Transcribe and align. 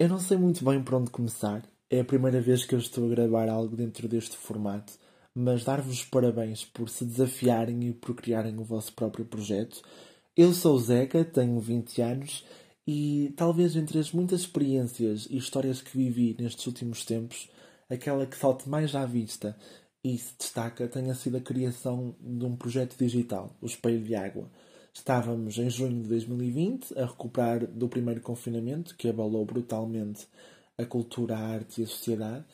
eu 0.00 0.08
não 0.08 0.18
sei 0.18 0.38
muito 0.38 0.64
bem 0.64 0.82
por 0.82 0.94
onde 0.94 1.10
começar. 1.10 1.62
É 1.90 2.00
a 2.00 2.04
primeira 2.04 2.40
vez 2.40 2.64
que 2.64 2.74
eu 2.74 2.78
estou 2.78 3.04
a 3.04 3.10
gravar 3.10 3.50
algo 3.50 3.76
dentro 3.76 4.08
deste 4.08 4.34
formato, 4.34 4.94
mas 5.34 5.62
dar-vos 5.62 6.02
parabéns 6.06 6.64
por 6.64 6.88
se 6.88 7.04
desafiarem 7.04 7.86
e 7.86 7.92
por 7.92 8.14
criarem 8.14 8.58
o 8.58 8.64
vosso 8.64 8.94
próprio 8.94 9.26
projeto. 9.26 9.82
Eu 10.34 10.54
sou 10.54 10.76
o 10.76 10.78
Zeca, 10.80 11.22
tenho 11.22 11.60
20 11.60 12.00
anos 12.00 12.46
e 12.86 13.34
talvez 13.36 13.76
entre 13.76 13.98
as 13.98 14.10
muitas 14.10 14.40
experiências 14.40 15.26
e 15.28 15.36
histórias 15.36 15.82
que 15.82 15.94
vivi 15.94 16.34
nestes 16.40 16.66
últimos 16.66 17.04
tempos, 17.04 17.50
aquela 17.90 18.24
que 18.24 18.38
salte 18.38 18.70
mais 18.70 18.94
à 18.94 19.04
vista 19.04 19.54
e 20.02 20.16
se 20.16 20.32
destaca 20.38 20.88
tenha 20.88 21.14
sido 21.14 21.36
a 21.36 21.42
criação 21.42 22.16
de 22.18 22.46
um 22.46 22.56
projeto 22.56 22.96
digital, 22.96 23.54
o 23.60 23.66
Espelho 23.66 24.02
de 24.02 24.14
Água. 24.14 24.50
Estávamos 24.92 25.56
em 25.58 25.70
junho 25.70 26.02
de 26.02 26.08
2020 26.08 26.98
a 26.98 27.06
recuperar 27.06 27.66
do 27.66 27.88
primeiro 27.88 28.20
confinamento, 28.20 28.96
que 28.96 29.08
abalou 29.08 29.44
brutalmente 29.44 30.26
a 30.76 30.84
cultura, 30.84 31.36
a 31.36 31.40
arte 31.40 31.80
e 31.80 31.84
a 31.84 31.86
sociedade, 31.86 32.44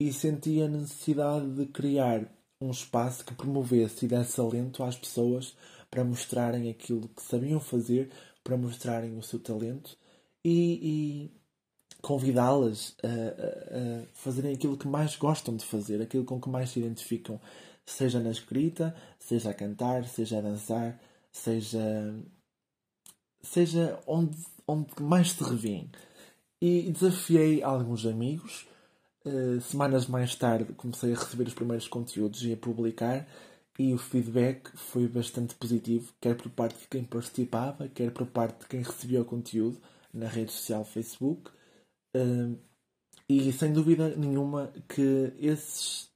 e 0.00 0.12
senti 0.12 0.60
a 0.62 0.68
necessidade 0.68 1.48
de 1.50 1.66
criar 1.66 2.26
um 2.60 2.70
espaço 2.70 3.24
que 3.24 3.34
promovesse 3.34 4.04
e 4.04 4.08
desse 4.08 4.40
alento 4.40 4.82
às 4.82 4.96
pessoas 4.96 5.56
para 5.90 6.04
mostrarem 6.04 6.70
aquilo 6.70 7.08
que 7.08 7.22
sabiam 7.22 7.60
fazer, 7.60 8.10
para 8.42 8.56
mostrarem 8.56 9.16
o 9.18 9.22
seu 9.22 9.38
talento 9.38 9.96
e, 10.44 11.30
e 11.30 11.30
convidá-las 12.00 12.96
a, 13.02 13.06
a, 13.06 13.10
a, 13.10 14.06
fazerem 14.12 14.54
aquilo 14.54 14.76
que 14.76 14.88
mais 14.88 15.16
gostam 15.16 15.56
de 15.56 15.64
fazer, 15.64 16.00
aquilo 16.00 16.24
com 16.24 16.40
que 16.40 16.48
mais 16.48 16.70
se 16.70 16.80
identificam, 16.80 17.40
seja 17.84 18.20
na 18.20 18.30
escrita, 18.30 18.94
seja 19.18 19.50
a 19.50 19.54
cantar, 19.54 20.04
seja 20.06 20.38
a 20.38 20.40
dançar, 20.40 20.98
seja 21.32 22.14
seja 23.42 23.98
onde, 24.06 24.36
onde 24.68 24.88
mais 25.00 25.32
se 25.32 25.42
revêem. 25.42 25.90
E 26.60 26.92
desafiei 26.92 27.62
alguns 27.62 28.06
amigos. 28.06 28.68
Uh, 29.24 29.60
semanas 29.60 30.06
mais 30.06 30.34
tarde 30.34 30.72
comecei 30.74 31.12
a 31.12 31.16
receber 31.16 31.46
os 31.46 31.54
primeiros 31.54 31.86
conteúdos 31.86 32.44
e 32.44 32.52
a 32.52 32.56
publicar 32.56 33.26
e 33.78 33.94
o 33.94 33.98
feedback 33.98 34.70
foi 34.76 35.08
bastante 35.08 35.54
positivo, 35.54 36.12
quer 36.20 36.36
por 36.36 36.50
parte 36.50 36.80
de 36.80 36.88
quem 36.88 37.04
participava, 37.04 37.88
quer 37.88 38.10
por 38.10 38.26
parte 38.26 38.60
de 38.60 38.68
quem 38.68 38.82
recebia 38.82 39.22
o 39.22 39.24
conteúdo 39.24 39.80
na 40.12 40.28
rede 40.28 40.52
social 40.52 40.84
Facebook. 40.84 41.50
Uh, 42.14 42.58
e 43.28 43.50
sem 43.52 43.72
dúvida 43.72 44.14
nenhuma 44.14 44.72
que 44.88 45.32
esses, 45.38 46.10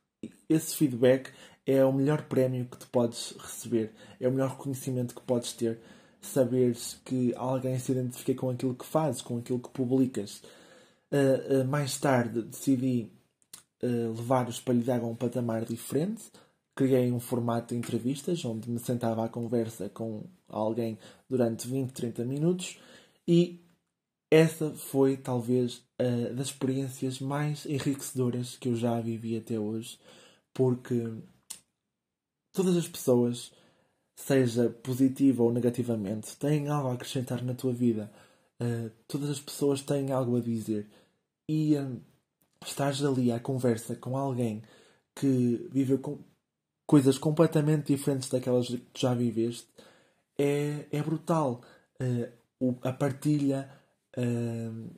esse 0.48 0.76
feedback 0.76 1.32
é 1.66 1.84
o 1.84 1.92
melhor 1.92 2.22
prémio 2.22 2.66
que 2.66 2.78
tu 2.78 2.86
podes 2.88 3.34
receber, 3.38 3.92
é 4.20 4.28
o 4.28 4.30
melhor 4.32 4.50
reconhecimento 4.50 5.14
que 5.14 5.22
podes 5.22 5.52
ter. 5.52 5.80
Saberes 6.20 7.00
que 7.04 7.34
alguém 7.36 7.78
se 7.78 7.92
identifica 7.92 8.34
com 8.40 8.50
aquilo 8.50 8.74
que 8.74 8.86
fazes, 8.86 9.20
com 9.20 9.38
aquilo 9.38 9.58
que 9.58 9.68
publicas. 9.70 10.42
Uh, 11.10 11.62
uh, 11.62 11.64
mais 11.66 11.98
tarde 11.98 12.42
decidi 12.42 13.10
uh, 13.82 14.08
levar 14.08 14.46
o 14.46 14.50
espelho 14.50 14.80
de 14.80 14.90
água 14.90 15.08
a 15.08 15.12
um 15.12 15.14
patamar 15.14 15.64
diferente 15.64 16.24
criei 16.74 17.10
um 17.10 17.20
formato 17.20 17.72
de 17.72 17.78
entrevistas 17.78 18.44
onde 18.44 18.68
me 18.68 18.78
sentava 18.78 19.24
à 19.24 19.28
conversa 19.28 19.88
com 19.88 20.24
alguém 20.48 20.98
durante 21.28 21.66
20, 21.66 21.90
30 21.92 22.24
minutos 22.24 22.78
e 23.26 23.64
essa 24.30 24.70
foi 24.72 25.16
talvez 25.16 25.82
das 26.34 26.48
experiências 26.48 27.20
mais 27.20 27.64
enriquecedoras 27.64 28.56
que 28.58 28.68
eu 28.68 28.74
já 28.74 29.00
vivi 29.00 29.38
até 29.38 29.58
hoje, 29.58 29.98
porque 30.52 31.14
todas 32.56 32.76
as 32.76 32.88
pessoas, 32.88 33.52
seja 34.16 34.70
positiva 34.82 35.42
ou 35.42 35.52
negativamente, 35.52 36.36
têm 36.36 36.68
algo 36.68 36.88
a 36.88 36.94
acrescentar 36.94 37.44
na 37.44 37.54
tua 37.54 37.72
vida. 37.72 38.10
Uh, 38.60 38.90
todas 39.06 39.28
as 39.30 39.40
pessoas 39.40 39.82
têm 39.82 40.10
algo 40.10 40.36
a 40.36 40.40
dizer. 40.40 40.86
E 41.48 41.76
uh, 41.76 42.00
estás 42.64 43.04
ali 43.04 43.30
à 43.30 43.38
conversa 43.38 43.94
com 43.94 44.16
alguém 44.16 44.62
que 45.14 45.68
viveu 45.70 45.98
com, 45.98 46.18
coisas 46.86 47.18
completamente 47.18 47.92
diferentes 47.94 48.28
daquelas 48.28 48.68
que 48.68 49.00
já 49.00 49.12
viveste, 49.14 49.66
é, 50.38 50.86
é 50.90 51.02
brutal. 51.02 51.60
Uh, 52.00 52.28
o, 52.60 52.74
a 52.82 52.92
partilha, 52.92 53.68
uh, 54.16 54.90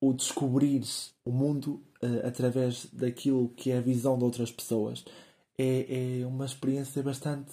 o 0.00 0.12
descobrir 0.12 0.82
o 1.24 1.32
mundo 1.32 1.82
uh, 2.02 2.26
através 2.26 2.86
daquilo 2.92 3.48
que 3.50 3.70
é 3.70 3.78
a 3.78 3.82
visão 3.82 4.16
de 4.16 4.24
outras 4.24 4.50
pessoas, 4.50 5.04
é, 5.58 6.20
é 6.20 6.26
uma 6.26 6.44
experiência 6.44 7.02
bastante 7.02 7.52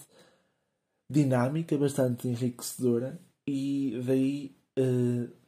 dinâmica, 1.10 1.78
bastante 1.78 2.28
enriquecedora 2.28 3.20
e 3.48 4.02
daí 4.06 4.56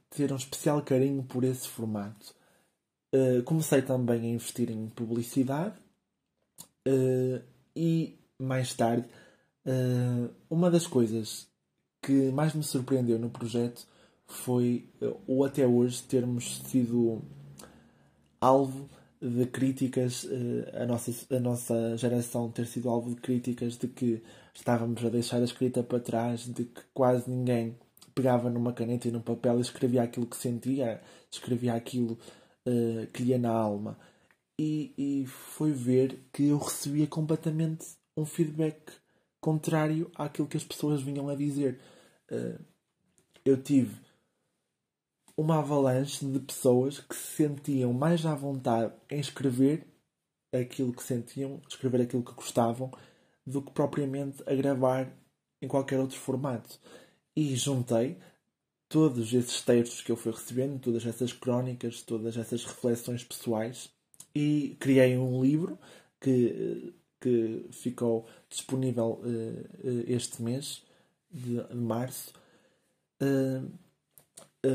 ter 0.10 0.32
um 0.32 0.36
especial 0.36 0.82
carinho 0.84 1.24
por 1.24 1.44
esse 1.44 1.68
formato. 1.68 2.36
comecei 3.46 3.82
também 3.82 4.22
a 4.22 4.34
investir 4.34 4.70
em 4.70 4.90
publicidade 4.90 5.76
e 7.76 8.20
mais 8.40 8.74
tarde, 8.74 9.08
uh, 9.66 10.34
uma 10.50 10.70
das 10.70 10.86
coisas 10.86 11.48
que 12.02 12.32
mais 12.32 12.54
me 12.54 12.64
surpreendeu 12.64 13.18
no 13.18 13.30
projeto 13.30 13.88
foi, 14.28 14.90
uh, 15.02 15.20
ou 15.28 15.46
até 15.46 15.66
hoje, 15.66 16.04
termos 16.04 16.62
sido 16.66 17.22
alvo 18.40 18.90
de 19.24 19.46
críticas, 19.46 20.26
uh, 20.26 20.82
a, 20.82 20.86
nossa, 20.86 21.12
a 21.34 21.40
nossa 21.40 21.98
geração 21.98 22.52
ter 22.52 22.68
sido 22.68 22.90
alvo 22.90 23.16
de 23.16 23.22
críticas 23.22 23.78
de 23.78 23.88
que 23.88 24.22
estávamos 24.54 25.04
a 25.04 25.10
deixar 25.10 25.38
a 25.38 25.46
escrita 25.46 25.82
para 25.82 26.00
trás, 26.00 26.42
de 26.42 26.66
que 26.66 26.82
quase 26.94 27.30
ninguém 27.30 27.78
pegava 28.14 28.50
numa 28.50 28.74
caneta 28.74 29.08
e 29.08 29.12
num 29.12 29.22
papel 29.22 29.60
e 29.60 29.62
escrevia 29.62 30.04
aquilo 30.04 30.26
que 30.26 30.36
sentia, 30.36 31.02
escrevia 31.32 31.74
aquilo 31.74 32.20
uh, 32.68 33.08
que 33.14 33.24
ia 33.24 33.38
na 33.38 33.52
alma. 33.52 33.98
E, 34.60 34.94
e 34.98 35.26
foi 35.26 35.72
ver 35.72 36.20
que 36.34 36.50
eu 36.50 36.58
recebia 36.58 37.08
completamente 37.08 37.88
um 38.18 38.26
feedback 38.26 38.92
contrário 39.40 40.12
àquilo 40.16 40.48
que 40.48 40.58
as 40.58 40.64
pessoas 40.64 41.02
vinham 41.02 41.30
a 41.30 41.36
dizer. 41.36 41.80
Uh, 42.30 42.60
eu 43.46 43.62
tive 43.62 43.96
uma 45.38 45.60
avalanche 45.60 46.26
de 46.26 46.40
pessoas 46.40 47.00
que 47.00 47.16
se 47.16 47.38
sentiam 47.38 47.94
mais 47.94 48.26
à 48.26 48.36
vontade 48.36 48.94
em 49.10 49.20
escrever 49.20 49.88
aquilo 50.54 50.94
que 50.94 51.04
sentiam, 51.04 51.62
escrever 51.68 52.02
aquilo 52.02 52.24
que 52.24 52.34
gostavam, 52.34 52.92
do 53.46 53.62
que 53.62 53.72
propriamente 53.72 54.44
a 54.46 54.54
gravar 54.54 55.12
em 55.62 55.68
qualquer 55.68 56.00
outro 56.00 56.18
formato. 56.18 56.80
E 57.36 57.56
juntei 57.56 58.18
todos 58.88 59.34
esses 59.34 59.62
textos 59.62 60.02
que 60.02 60.12
eu 60.12 60.16
fui 60.16 60.32
recebendo, 60.32 60.80
todas 60.80 61.06
essas 61.06 61.34
crónicas, 61.34 62.02
todas 62.04 62.38
essas 62.38 62.64
reflexões 62.64 63.24
pessoais 63.24 63.90
e 64.36 64.78
criei 64.80 65.18
um 65.18 65.42
livro 65.42 65.80
que 66.22 66.94
que 67.24 67.66
ficou 67.72 68.28
disponível 68.50 69.22
uh, 69.24 70.04
este 70.08 70.42
mês 70.42 70.84
de, 71.32 71.74
março. 71.74 72.34
Uh, 73.22 73.72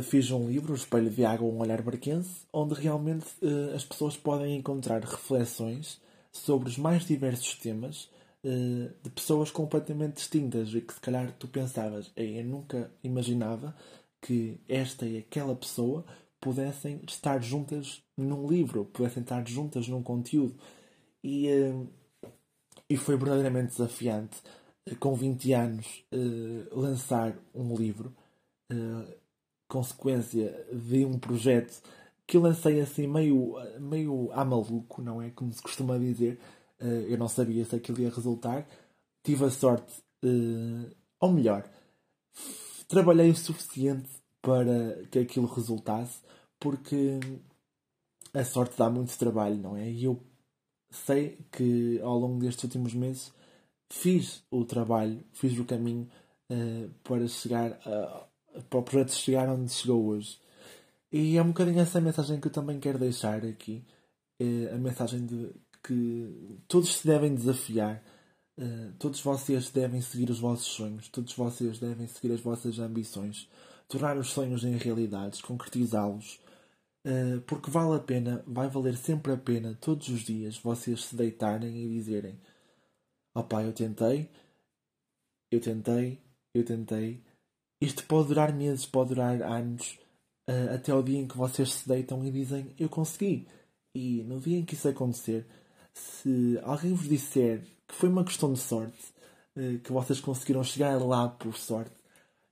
fiz 0.02 0.30
um 0.30 0.48
livro, 0.48 0.72
O 0.72 0.76
Espelho 0.76 1.10
de 1.10 1.24
Água, 1.24 1.48
um 1.48 1.60
olhar 1.60 1.82
barquense, 1.82 2.42
onde 2.52 2.74
realmente 2.74 3.26
as 3.74 3.84
pessoas 3.84 4.16
podem 4.16 4.56
encontrar 4.56 5.02
reflexões 5.02 6.00
sobre 6.30 6.68
os 6.68 6.76
mais 6.76 7.06
diversos 7.06 7.54
temas 7.54 8.10
de 9.02 9.10
pessoas 9.10 9.50
completamente 9.50 10.16
distintas 10.16 10.74
e 10.74 10.80
que 10.80 10.92
se 10.92 11.00
calhar 11.00 11.32
tu 11.38 11.48
pensavas, 11.48 12.10
eu 12.16 12.44
nunca 12.44 12.90
imaginava 13.02 13.74
que 14.20 14.60
esta 14.68 15.06
e 15.06 15.18
aquela 15.18 15.56
pessoa 15.56 16.04
pudessem 16.40 17.00
estar 17.08 17.42
juntas 17.42 18.02
num 18.16 18.46
livro, 18.46 18.84
pudessem 18.84 19.22
estar 19.22 19.46
juntas 19.46 19.88
num 19.88 20.02
conteúdo. 20.02 20.54
E 21.24 21.48
uh, 21.48 21.88
e 22.90 22.96
foi 22.96 23.16
verdadeiramente 23.16 23.72
desafiante, 23.72 24.38
eh, 24.86 24.94
com 24.94 25.14
20 25.14 25.52
anos, 25.52 26.04
uh, 26.12 26.80
lançar 26.80 27.36
um 27.54 27.76
livro, 27.76 28.14
uh, 28.72 29.14
consequência 29.68 30.66
de 30.72 31.04
um 31.04 31.18
projeto 31.18 31.82
que 32.26 32.36
eu 32.36 32.42
lancei 32.42 32.80
assim 32.80 33.06
meio, 33.06 33.56
meio 33.78 34.30
a 34.32 34.44
maluco, 34.44 35.00
não 35.02 35.22
é? 35.22 35.30
Como 35.30 35.52
se 35.52 35.62
costuma 35.62 35.98
dizer. 35.98 36.38
Uh, 36.80 37.06
eu 37.08 37.18
não 37.18 37.28
sabia 37.28 37.64
se 37.64 37.74
aquilo 37.76 38.00
ia 38.00 38.10
resultar. 38.10 38.66
Tive 39.24 39.44
a 39.44 39.50
sorte, 39.50 39.92
ou 41.20 41.32
melhor, 41.32 41.68
trabalhei 42.86 43.30
o 43.30 43.36
suficiente 43.36 44.08
para 44.40 45.04
que 45.10 45.18
aquilo 45.18 45.46
resultasse, 45.46 46.20
porque 46.58 47.20
a 48.32 48.44
sorte 48.44 48.78
dá 48.78 48.88
muito 48.88 49.16
trabalho, 49.18 49.56
não 49.56 49.76
é? 49.76 49.90
E 49.90 50.04
eu 50.04 50.20
sei 50.90 51.38
que 51.52 52.00
ao 52.00 52.18
longo 52.18 52.40
destes 52.40 52.64
últimos 52.64 52.94
meses 52.94 53.32
fiz 53.90 54.42
o 54.50 54.64
trabalho, 54.64 55.22
fiz 55.32 55.58
o 55.58 55.64
caminho 55.64 56.08
uh, 56.50 56.90
para 57.04 57.26
chegar 57.28 57.72
a, 57.84 58.27
para 58.68 58.78
o 58.78 58.82
projeto 58.82 59.12
chegar 59.12 59.48
onde 59.48 59.72
chegou 59.72 60.06
hoje. 60.06 60.38
E 61.12 61.36
é 61.36 61.42
um 61.42 61.48
bocadinho 61.48 61.80
essa 61.80 62.00
mensagem 62.00 62.40
que 62.40 62.48
eu 62.48 62.52
também 62.52 62.78
quero 62.78 62.98
deixar 62.98 63.44
aqui. 63.44 63.84
Uh, 64.40 64.74
a 64.74 64.78
mensagem 64.78 65.26
de 65.26 65.50
que 65.82 66.60
todos 66.68 66.98
se 66.98 67.06
devem 67.06 67.34
desafiar, 67.34 68.02
uh, 68.58 68.92
todos 68.98 69.20
vocês 69.20 69.70
devem 69.70 70.00
seguir 70.00 70.30
os 70.30 70.38
vossos 70.38 70.66
sonhos, 70.66 71.08
todos 71.08 71.32
vocês 71.34 71.78
devem 71.78 72.06
seguir 72.06 72.34
as 72.34 72.40
vossas 72.40 72.78
ambições, 72.78 73.48
tornar 73.88 74.16
os 74.18 74.28
sonhos 74.28 74.64
em 74.64 74.76
realidades, 74.76 75.40
concretizá-los. 75.40 76.40
Uh, 77.06 77.40
porque 77.46 77.70
vale 77.70 77.96
a 77.96 78.00
pena, 78.00 78.44
vai 78.46 78.68
valer 78.68 78.96
sempre 78.96 79.32
a 79.32 79.36
pena 79.36 79.78
todos 79.80 80.08
os 80.08 80.20
dias 80.20 80.58
vocês 80.58 81.04
se 81.04 81.16
deitarem 81.16 81.84
e 81.84 81.88
dizerem: 81.88 82.38
opá, 83.34 83.62
eu 83.62 83.72
tentei, 83.72 84.28
eu 85.50 85.60
tentei, 85.60 86.20
eu 86.54 86.64
tentei. 86.64 87.22
Isto 87.80 88.04
pode 88.06 88.28
durar 88.28 88.52
meses, 88.52 88.86
pode 88.86 89.10
durar 89.10 89.40
anos, 89.42 89.98
uh, 90.48 90.74
até 90.74 90.92
o 90.92 91.02
dia 91.02 91.18
em 91.20 91.28
que 91.28 91.36
vocês 91.36 91.72
se 91.72 91.88
deitam 91.88 92.24
e 92.24 92.30
dizem: 92.30 92.74
eu 92.78 92.88
consegui. 92.88 93.46
E 93.94 94.22
no 94.24 94.40
dia 94.40 94.58
em 94.58 94.64
que 94.64 94.74
isso 94.74 94.88
acontecer, 94.88 95.46
se 95.94 96.58
alguém 96.62 96.92
vos 96.92 97.08
disser 97.08 97.62
que 97.86 97.94
foi 97.94 98.08
uma 98.08 98.24
questão 98.24 98.52
de 98.52 98.58
sorte, 98.58 99.12
uh, 99.56 99.78
que 99.78 99.92
vocês 99.92 100.20
conseguiram 100.20 100.64
chegar 100.64 100.96
lá 100.98 101.28
por 101.28 101.56
sorte, 101.56 101.94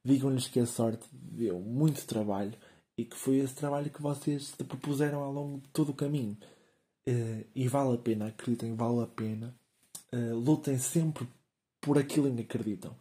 digam-lhes 0.04 0.46
que 0.46 0.60
a 0.60 0.66
sorte 0.66 1.04
deu 1.12 1.58
muito 1.60 2.06
trabalho 2.06 2.54
e 2.96 3.04
que 3.04 3.16
foi 3.16 3.38
esse 3.38 3.54
trabalho 3.54 3.90
que 3.90 4.00
vocês 4.00 4.46
se 4.46 4.64
propuseram 4.64 5.20
ao 5.20 5.32
longo 5.32 5.58
de 5.60 5.68
todo 5.68 5.90
o 5.90 5.94
caminho. 5.94 6.36
Uh, 7.08 7.44
e 7.54 7.68
vale 7.68 7.94
a 7.94 7.98
pena, 7.98 8.26
acreditem, 8.28 8.74
vale 8.74 9.02
a 9.02 9.06
pena. 9.06 9.54
Uh, 10.12 10.34
lutem 10.34 10.78
sempre 10.78 11.28
por 11.80 11.98
aquilo 11.98 12.28
em 12.28 12.36
que 12.36 12.42
acreditam. 12.42 12.96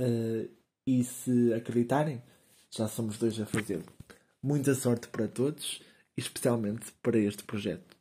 Uh, 0.00 0.48
e 0.88 1.04
se 1.04 1.52
acreditarem, 1.52 2.22
já 2.70 2.88
somos 2.88 3.18
dois 3.18 3.38
a 3.38 3.44
fazê-lo. 3.44 3.84
Muita 4.42 4.74
sorte 4.74 5.06
para 5.08 5.28
todos 5.28 5.82
especialmente 6.16 6.86
para 7.02 7.18
este 7.18 7.44
projeto. 7.44 7.97